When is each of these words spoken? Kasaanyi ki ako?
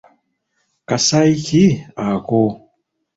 Kasaanyi 0.87 1.35
ki 1.45 1.63
ako? 2.07 2.41